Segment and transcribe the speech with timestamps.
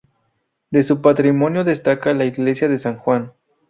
[0.71, 3.33] De su patrimonio destaca la iglesia de San Juan.